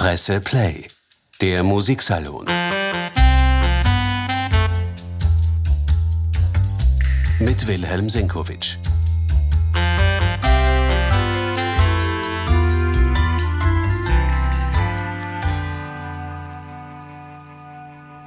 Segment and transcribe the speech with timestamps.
[0.00, 0.86] Presse Play,
[1.42, 2.46] der Musiksalon.
[7.38, 8.78] Mit Wilhelm Senkowitsch.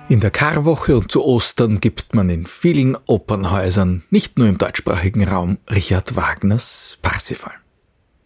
[0.10, 5.28] In der Karwoche und zu Ostern gibt man in vielen Opernhäusern, nicht nur im deutschsprachigen
[5.28, 7.63] Raum, Richard Wagners Parsifal.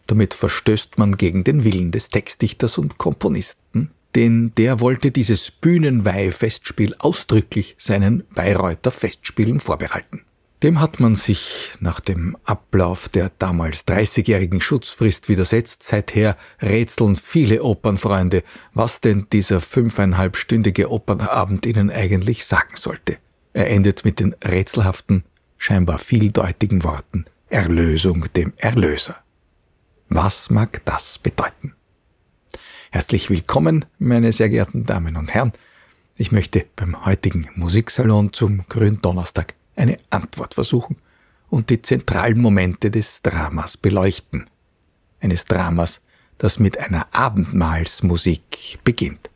[0.08, 6.96] Damit verstößt man gegen den Willen des Textdichters und Komponisten, denn der wollte dieses Bühnenweih-Festspiel
[6.98, 10.22] ausdrücklich seinen Bayreuther Festspielen vorbehalten.
[10.64, 15.84] Dem hat man sich nach dem Ablauf der damals 30-jährigen Schutzfrist widersetzt.
[15.84, 23.18] Seither rätseln viele Opernfreunde, was denn dieser fünfeinhalbstündige Opernabend ihnen eigentlich sagen sollte.
[23.54, 25.26] Er endet mit den rätselhaften,
[25.60, 29.16] scheinbar vieldeutigen Worten Erlösung dem Erlöser.
[30.10, 31.76] Was mag das bedeuten?
[32.92, 35.52] Herzlich willkommen, meine sehr geehrten Damen und Herren.
[36.18, 40.96] Ich möchte beim heutigen Musiksalon zum Gründonnerstag eine Antwort versuchen
[41.50, 44.50] und die zentralen Momente des Dramas beleuchten.
[45.20, 46.02] Eines Dramas,
[46.38, 49.30] das mit einer Abendmahlsmusik beginnt.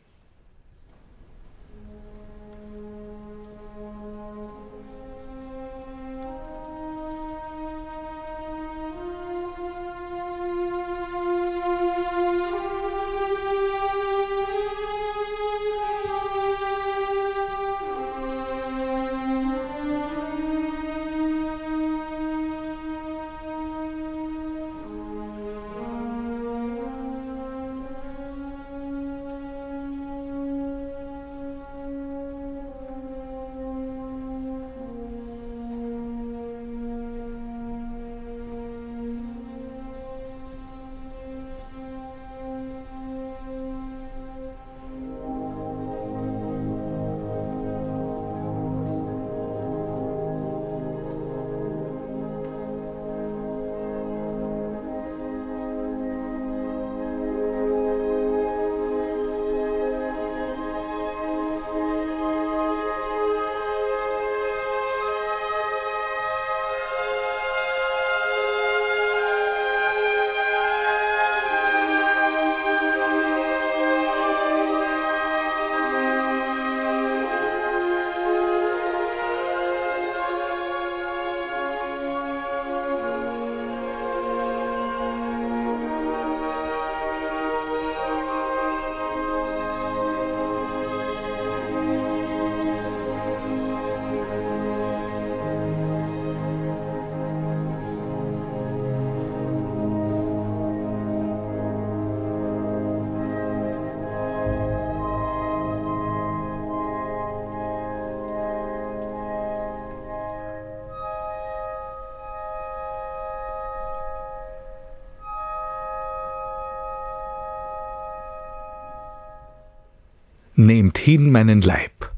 [120.64, 122.12] Nehmt hin meinen Leib.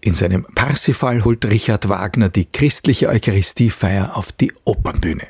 [0.00, 5.26] In seinem Parsifal holt Richard Wagner die christliche Eucharistiefeier auf die Opernbühne.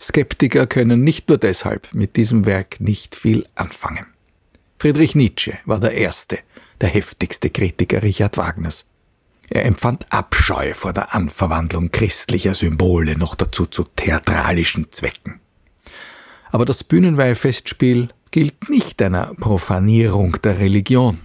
[0.00, 4.06] Skeptiker können nicht nur deshalb mit diesem Werk nicht viel anfangen.
[4.78, 6.38] Friedrich Nietzsche war der erste,
[6.80, 8.86] der heftigste Kritiker Richard Wagners.
[9.50, 15.40] Er empfand Abscheu vor der Anverwandlung christlicher Symbole noch dazu zu theatralischen Zwecken.
[16.52, 21.18] Aber das Bühnenweihfestspiel gilt nicht einer Profanierung der Religion.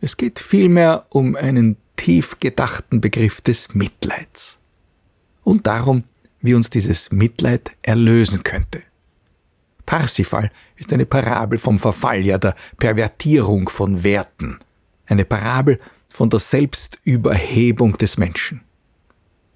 [0.00, 4.58] Es geht vielmehr um einen tief gedachten Begriff des Mitleids.
[5.42, 6.04] Und darum,
[6.40, 8.82] wie uns dieses Mitleid erlösen könnte.
[9.86, 14.58] Parsifal ist eine Parabel vom Verfall, ja der Pervertierung von Werten.
[15.06, 15.80] Eine Parabel
[16.12, 18.60] von der Selbstüberhebung des Menschen.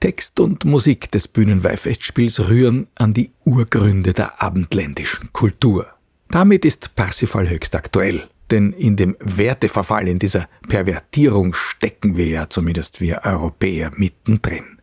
[0.00, 5.86] Text und Musik des Bühnenweihfestspiels rühren an die Urgründe der abendländischen Kultur.
[6.28, 12.48] Damit ist Parsifal höchst aktuell, denn in dem Werteverfall, in dieser Pervertierung stecken wir ja
[12.48, 14.78] zumindest wir Europäer mittendrin.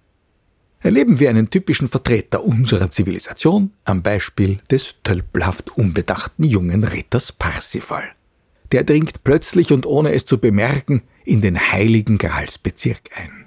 [0.81, 8.03] Erleben wir einen typischen Vertreter unserer Zivilisation am Beispiel des tölpelhaft unbedachten jungen Ritters Parsifal.
[8.71, 13.45] Der dringt plötzlich und ohne es zu bemerken in den heiligen Gralsbezirk ein.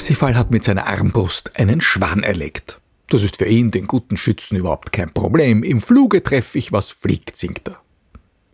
[0.00, 2.80] Parsifal hat mit seiner Armbrust einen Schwan erlegt.
[3.10, 5.62] Das ist für ihn, den guten Schützen, überhaupt kein Problem.
[5.62, 7.82] Im Fluge treffe ich, was fliegt, singt er.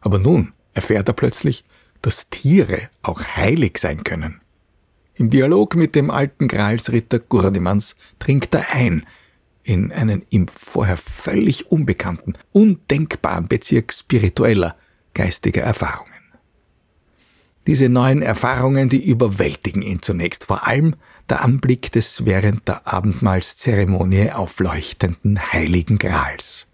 [0.01, 1.65] Aber nun erfährt er plötzlich,
[2.03, 4.41] dass Tiere auch heilig sein können.
[5.15, 9.07] Im Dialog mit dem alten Gralsritter Gurdimans dringt er ein
[9.63, 14.75] in einen ihm vorher völlig unbekannten, undenkbaren Bezirk spiritueller,
[15.15, 16.13] geistiger Erfahrungen.
[17.69, 20.95] Diese neuen Erfahrungen, die überwältigen ihn zunächst, vor allem
[21.29, 26.67] der Anblick des während der Abendmahlszeremonie aufleuchtenden heiligen Grals.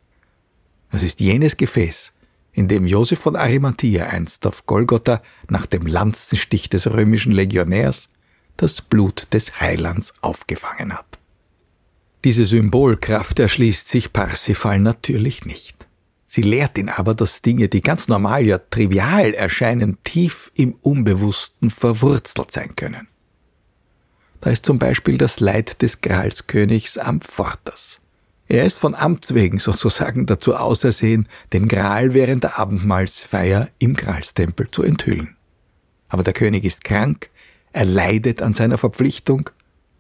[0.91, 2.13] Das ist jenes Gefäß,
[2.53, 8.11] in dem Josef von Arimathea einst auf Golgotha nach dem Lanzenstich des römischen Legionärs
[8.59, 11.19] das Blut des Heilands aufgefangen hat.
[12.25, 15.89] Diese Symbolkraft erschließt sich Parsifal natürlich nicht.
[16.27, 21.71] Sie lehrt ihn aber, dass Dinge, die ganz normal, ja trivial erscheinen, tief im Unbewussten
[21.71, 23.09] verwurzelt sein können.
[24.43, 28.01] Da ist zum Beispiel das Leid des Gralskönigs Ampfortas.
[28.49, 34.69] Er ist von Amts wegen sozusagen dazu ausersehen, den Gral während der Abendmahlsfeier im Gralstempel
[34.71, 35.37] zu enthüllen.
[36.09, 37.31] Aber der König ist krank,
[37.73, 39.49] er leidet an seiner Verpflichtung,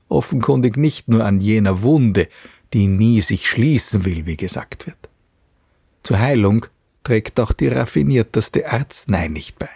[0.08, 2.28] offenkundig nicht nur an jener Wunde,
[2.72, 5.08] die nie sich schließen will, wie gesagt wird.
[6.02, 6.66] Zur Heilung
[7.04, 9.70] trägt auch die raffinierteste Arznei nicht bei.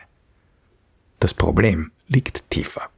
[1.20, 2.90] Das Problem liegt tiefer.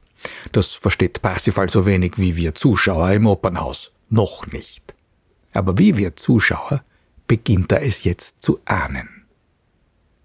[0.51, 3.91] Das versteht Parsifal so wenig wie wir Zuschauer im Opernhaus.
[4.09, 4.93] Noch nicht.
[5.53, 6.83] Aber wie wir Zuschauer
[7.27, 9.19] beginnt er es jetzt zu ahnen.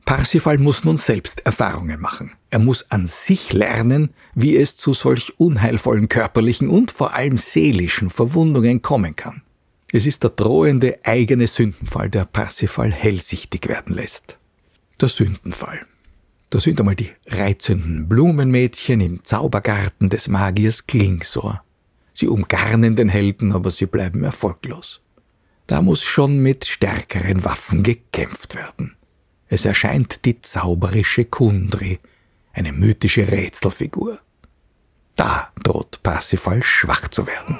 [0.04, 2.32] Parsifal muss nun selbst Erfahrungen machen.
[2.50, 8.10] Er muss an sich lernen, wie es zu solch unheilvollen körperlichen und vor allem seelischen
[8.10, 9.42] Verwundungen kommen kann.
[9.92, 14.36] Es ist der drohende eigene Sündenfall, der Parsifal hellsichtig werden lässt.
[15.00, 15.86] Der Sündenfall.
[16.54, 21.64] Da sind einmal die reizenden Blumenmädchen im Zaubergarten des Magiers Klingsor.
[22.12, 25.00] Sie umgarnen den Helden, aber sie bleiben erfolglos.
[25.66, 28.94] Da muss schon mit stärkeren Waffen gekämpft werden.
[29.48, 31.98] Es erscheint die zauberische Kundri,
[32.52, 34.20] eine mythische Rätselfigur.
[35.16, 37.58] Da droht Parsifal schwach zu werden.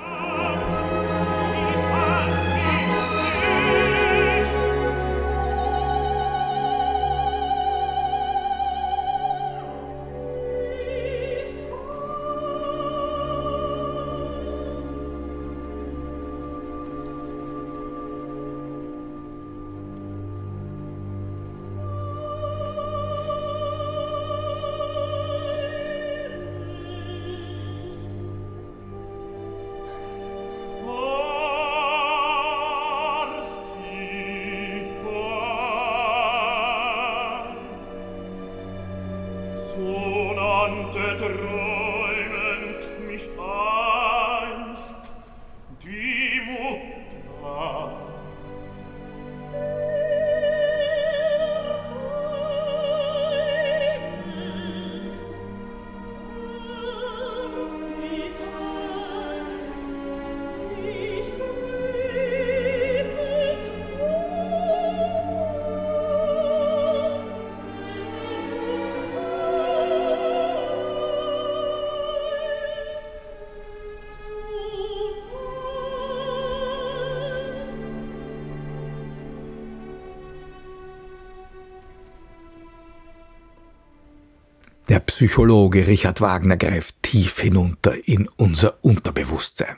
[84.94, 89.74] Der Psychologe Richard Wagner greift tief hinunter in unser Unterbewusstsein.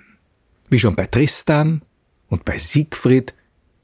[0.68, 1.80] Wie schon bei Tristan
[2.28, 3.32] und bei Siegfried,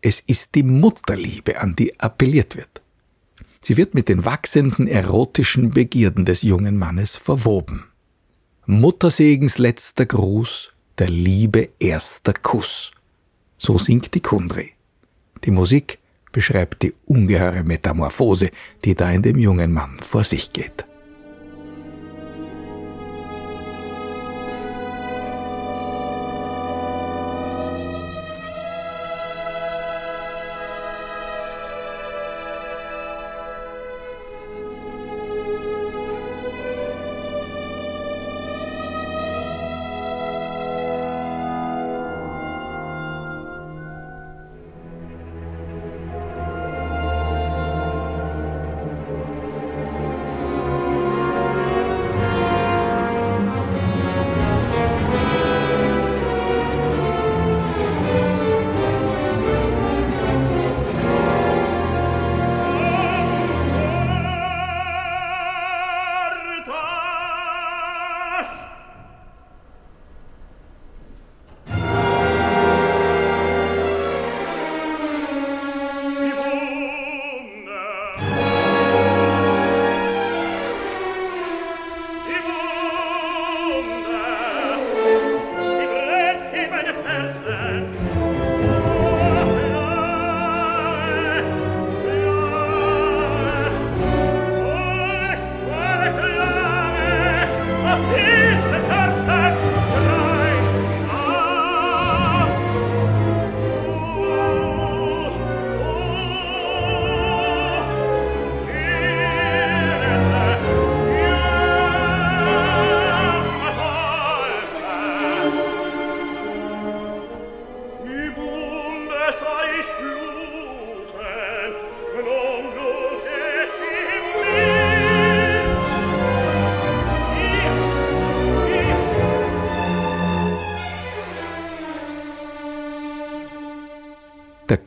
[0.03, 2.83] es ist die Mutterliebe, an die appelliert wird.
[3.63, 7.85] Sie wird mit den wachsenden erotischen Begierden des jungen Mannes verwoben.
[8.67, 12.91] Muttersegens letzter Gruß, der Liebe erster Kuss.
[13.57, 14.73] So singt die Kundri.
[15.45, 15.99] Die Musik
[16.31, 18.51] beschreibt die ungeheure Metamorphose,
[18.85, 20.85] die da in dem jungen Mann vor sich geht.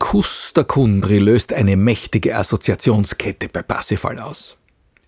[0.05, 4.55] Kuss der Kundri löst eine mächtige Assoziationskette bei Parsifal aus.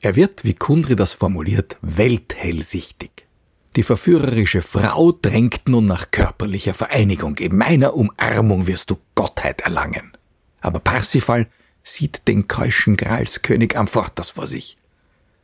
[0.02, 3.28] Er wird, wie Kundri das formuliert, welthellsichtig.
[3.76, 7.38] Die verführerische Frau drängt nun nach körperlicher Vereinigung.
[7.38, 10.14] In meiner Umarmung wirst du Gottheit erlangen.
[10.62, 11.46] Aber Parsifal
[11.84, 14.80] sieht den keuschen Gralskönig Amphotas vor sich.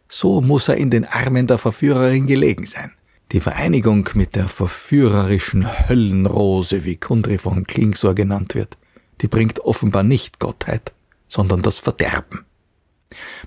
[0.09, 2.91] So muss er in den Armen der Verführerin gelegen sein.
[3.31, 8.79] Die Vereinigung mit der verführerischen Höllenrose, wie Kundri von Klingsor genannt wird,
[9.23, 10.91] die bringt offenbar nicht Gottheit,
[11.29, 12.45] sondern das Verderben.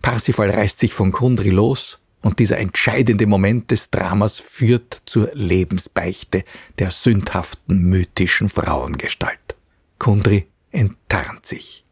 [0.01, 6.45] Parsifal reißt sich von Kundri los und dieser entscheidende Moment des Dramas führt zur Lebensbeichte
[6.79, 9.57] der sündhaften mythischen Frauengestalt.
[9.99, 11.85] Kundri enttarnt sich.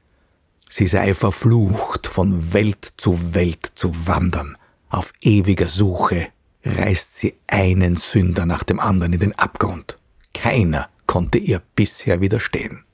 [0.71, 4.57] Sie sei verflucht, von Welt zu Welt zu wandern.
[4.88, 6.29] Auf ewiger Suche
[6.64, 9.99] reißt sie einen Sünder nach dem anderen in den Abgrund.
[10.33, 12.85] Keiner konnte ihr bisher widerstehen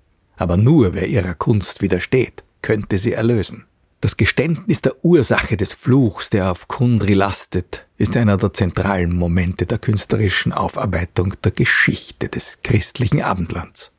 [0.40, 3.66] aber nur wer ihrer Kunst widersteht, könnte sie erlösen.
[4.00, 9.66] Das Geständnis der Ursache des Fluchs, der auf Kundri lastet, ist einer der zentralen Momente
[9.66, 13.92] der künstlerischen Aufarbeitung der Geschichte des christlichen Abendlands.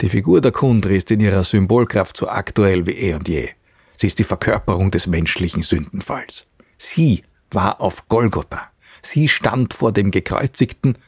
[0.00, 3.50] Die Figur der Kundri ist in ihrer Symbolkraft so aktuell wie eh und je.
[3.96, 6.46] Sie ist die Verkörperung des menschlichen Sündenfalls.
[6.78, 8.72] Sie war auf Golgotha.
[9.02, 10.98] Sie stand vor dem Gekreuzigten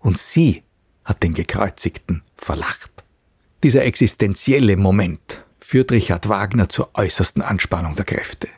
[0.00, 0.64] und sie
[1.02, 2.93] hat den Gekreuzigten verlacht.
[3.64, 8.48] Dieser existenzielle Moment führt Richard Wagner zur äußersten Anspannung der Kräfte.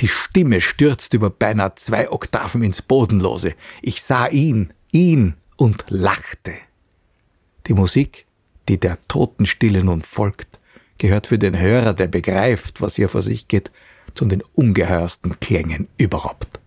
[0.00, 3.52] Die Stimme stürzt über beinahe zwei Oktaven ins Bodenlose.
[3.82, 6.54] Ich sah ihn, ihn und lachte.
[7.66, 8.24] Die Musik,
[8.70, 10.58] die der Totenstille nun folgt,
[10.96, 13.70] gehört für den Hörer, der begreift, was hier vor sich geht,
[14.14, 16.58] zu den ungeheuersten Klängen überhaupt.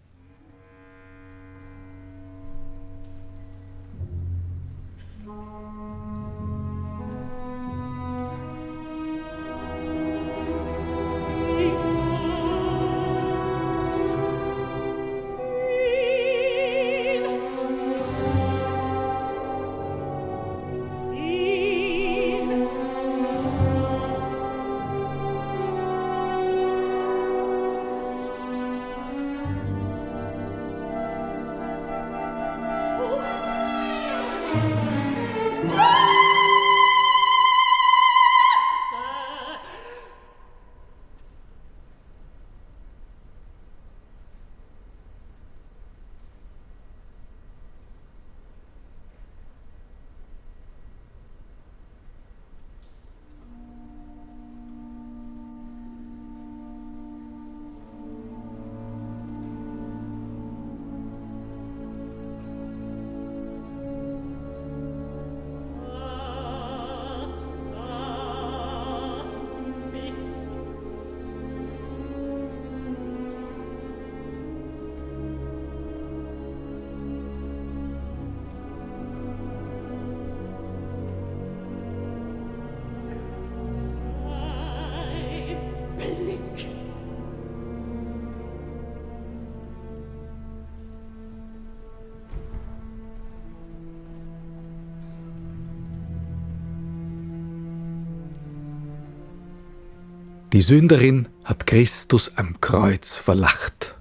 [100.58, 103.94] Die Sünderin hat Christus am Kreuz verlacht.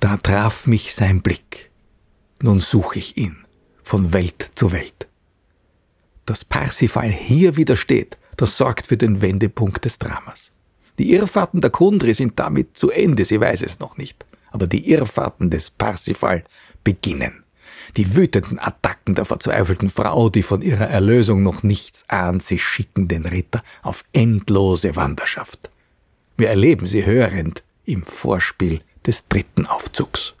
[0.00, 1.70] Da traf mich sein Blick.
[2.40, 3.44] Nun suche ich ihn
[3.82, 5.08] von Welt zu Welt.
[6.24, 10.52] Dass Parsifal hier widersteht, das sorgt für den Wendepunkt des Dramas.
[10.98, 14.24] Die Irrfahrten der Kundri sind damit zu Ende, sie weiß es noch nicht.
[14.50, 16.44] Aber die Irrfahrten des Parsifal
[16.82, 17.44] beginnen.
[17.98, 23.08] Die wütenden Attacken der verzweifelten Frau, die von ihrer Erlösung noch nichts ahnt, sie schicken
[23.08, 25.68] den Ritter auf endlose Wanderschaft.
[26.36, 30.34] Wir erleben sie hörend im Vorspiel des dritten Aufzugs.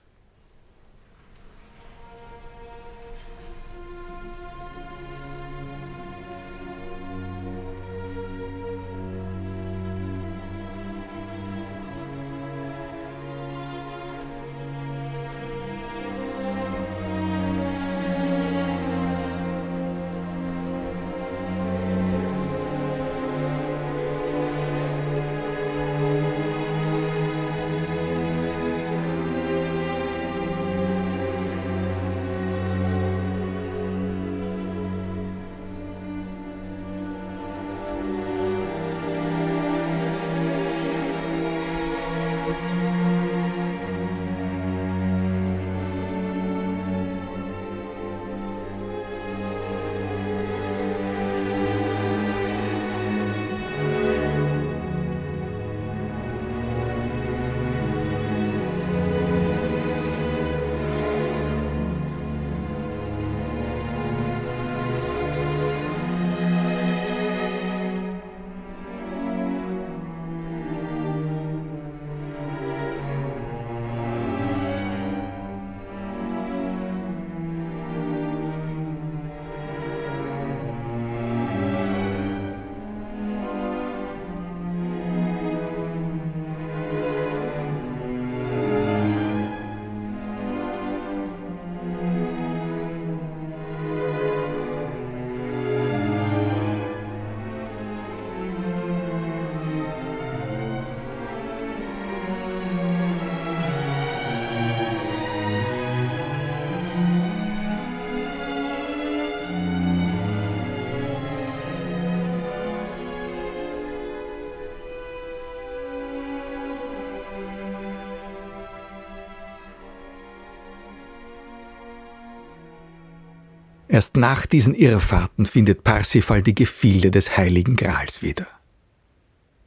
[123.88, 128.46] Erst nach diesen Irrfahrten findet Parsifal die Gefilde des Heiligen Grals wieder.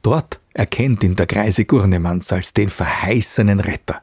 [0.02, 4.00] Dort erkennt ihn der greise Gurnemanz als den verheißenen Retter,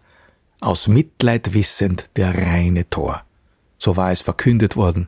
[0.60, 3.23] aus Mitleid wissend der reine Tor.
[3.77, 5.08] So war es verkündet worden.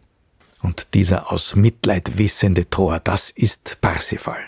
[0.61, 4.39] Und dieser aus Mitleid wissende Tor, das ist Parsifal.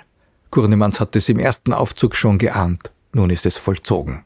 [0.50, 4.24] Gurnemanz hat es im ersten Aufzug schon geahnt, nun ist es vollzogen.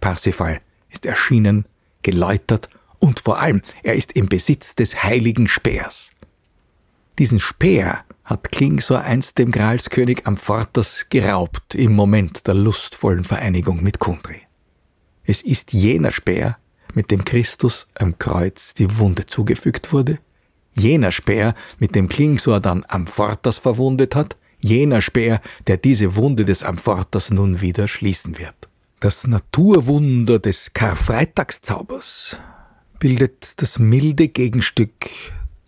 [0.00, 1.64] Parsifal ist erschienen,
[2.02, 6.10] geläutert und vor allem, er ist im Besitz des heiligen Speers.
[7.18, 13.98] Diesen Speer hat Klingsor einst dem Gralskönig Amfortas geraubt im Moment der lustvollen Vereinigung mit
[13.98, 14.42] Kundri.
[15.24, 16.58] Es ist jener Speer,
[16.94, 20.18] mit dem Christus am Kreuz die Wunde zugefügt wurde,
[20.74, 26.62] jener Speer, mit dem Klingsor dann Amfortas verwundet hat, jener Speer, der diese Wunde des
[26.62, 28.68] Amfortas nun wieder schließen wird.
[29.00, 32.38] Das Naturwunder des Karfreitagszaubers
[32.98, 34.92] bildet das milde Gegenstück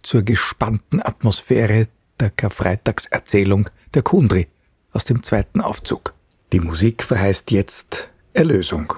[0.02, 1.88] zur gespannten Atmosphäre
[2.18, 4.48] der Karfreitagserzählung der Kundri
[4.92, 6.14] aus dem zweiten Aufzug.
[6.52, 8.92] Die Musik verheißt jetzt Erlösung.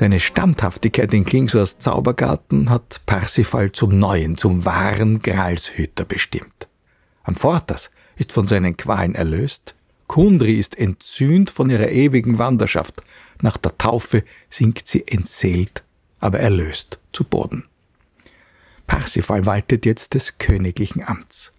[0.00, 6.68] Seine Standhaftigkeit in Klingsors Zaubergarten hat Parsifal zum neuen, zum wahren Gralshüter bestimmt.
[7.22, 9.74] Amfortas ist von seinen Qualen erlöst,
[10.06, 13.02] Kundri ist entzünd von ihrer ewigen Wanderschaft,
[13.42, 15.84] nach der Taufe sinkt sie entseelt,
[16.18, 17.64] aber erlöst zu Boden.
[18.86, 21.52] Parsifal waltet jetzt des königlichen Amts.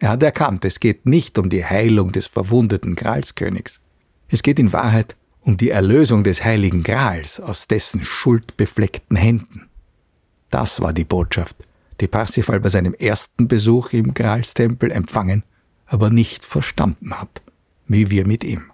[0.00, 3.80] Er hat erkannt, es geht nicht um die Heilung des verwundeten Gralskönigs.
[4.28, 9.68] Es geht in Wahrheit um die Erlösung des heiligen Grals aus dessen schuldbefleckten Händen.
[10.50, 11.56] Das war die Botschaft,
[12.00, 15.44] die Parsifal bei seinem ersten Besuch im Gralstempel empfangen,
[15.86, 17.42] aber nicht verstanden hat,
[17.86, 18.70] wie wir mit ihm.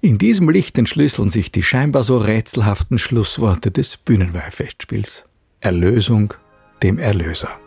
[0.00, 5.24] In diesem Licht entschlüsseln sich die scheinbar so rätselhaften Schlussworte des Bühnenweihfestspiels.
[5.60, 6.34] Erlösung
[6.82, 7.58] dem Erlöser.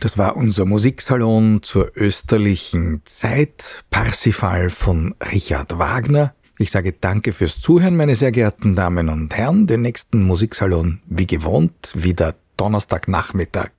[0.00, 6.34] Das war unser Musiksalon zur österlichen Zeit, Parsifal von Richard Wagner.
[6.56, 9.66] Ich sage danke fürs Zuhören, meine sehr geehrten Damen und Herren.
[9.66, 13.72] Den nächsten Musiksalon, wie gewohnt, wieder Donnerstagnachmittag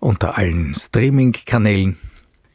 [0.00, 1.98] unter allen Streaming-Kanälen.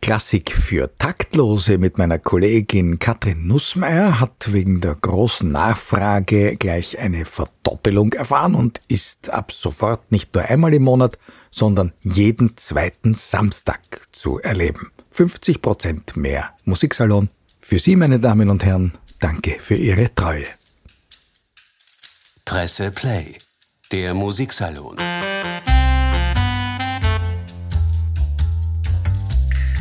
[0.02, 7.24] Klassik für Taktlose mit meiner Kollegin Katrin Nussmeier hat wegen der großen Nachfrage gleich eine
[7.24, 11.20] Verdoppelung erfahren und ist ab sofort nicht nur einmal im Monat,
[11.52, 14.92] sondern jeden zweiten Samstag zu erleben.
[15.12, 17.30] 50 Prozent mehr Musiksalon.
[17.62, 20.48] Für Sie, meine Damen und Herren, danke für Ihre Treue.
[22.44, 23.38] Presse Play,
[23.92, 24.98] der Musiksalon.